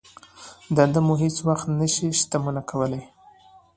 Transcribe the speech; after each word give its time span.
دنده 0.75 0.99
مو 1.05 1.13
هېڅ 1.23 1.35
وخت 1.47 1.67
نه 1.79 1.87
شي 1.93 2.07
شتمن 2.19 2.55
کولای. 2.69 3.03